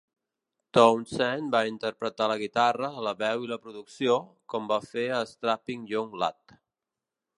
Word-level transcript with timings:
Townsend 0.75 1.51
va 1.55 1.59
interpretar 1.71 2.29
la 2.31 2.37
guitarra, 2.43 2.89
la 3.09 3.13
veu 3.19 3.45
i 3.45 3.51
la 3.53 3.59
producció, 3.67 4.17
com 4.55 4.73
va 4.73 4.81
fer 4.95 5.05
a 5.19 5.21
Strapping 5.35 5.85
Young 5.93 6.17
Lad. 6.25 6.57